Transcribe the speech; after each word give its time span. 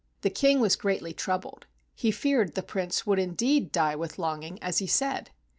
The 0.21 0.31
King 0.31 0.59
was 0.59 0.75
greatly 0.75 1.13
troubled; 1.13 1.67
he 1.93 2.09
feared 2.09 2.55
the 2.55 2.63
Prince 2.63 3.05
would 3.05 3.19
indeed 3.19 3.71
die 3.71 3.95
with 3.95 4.17
longing 4.17 4.57
as 4.63 4.79
he 4.79 4.87
said. 4.87 5.29